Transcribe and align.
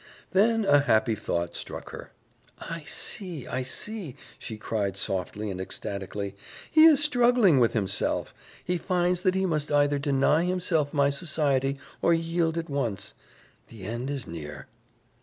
Then 0.31 0.65
a 0.65 0.79
happy 0.79 1.13
thought 1.13 1.55
struck 1.55 1.91
her. 1.91 2.09
"I 2.57 2.85
see, 2.87 3.45
I 3.45 3.61
see," 3.61 4.15
she 4.39 4.57
cried 4.57 4.97
softly 4.97 5.51
and 5.51 5.61
ecstatically: 5.61 6.35
"He 6.71 6.85
is 6.85 7.03
struggling 7.03 7.59
with 7.59 7.73
himself; 7.73 8.33
he 8.65 8.79
finds 8.79 9.21
that 9.21 9.35
he 9.35 9.45
must 9.45 9.71
either 9.71 9.99
deny 9.99 10.45
himself 10.45 10.91
my 10.91 11.11
society 11.11 11.77
or 12.01 12.15
yield 12.15 12.57
at 12.57 12.67
once. 12.67 13.13
The 13.67 13.83
end 13.83 14.09
is 14.09 14.25
near." 14.25 14.65